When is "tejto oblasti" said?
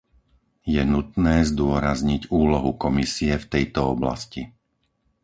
3.53-4.41